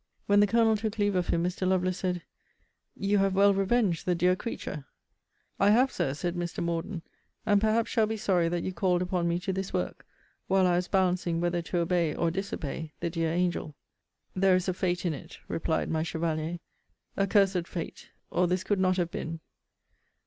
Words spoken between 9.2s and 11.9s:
me to this work, while I was balancing whether to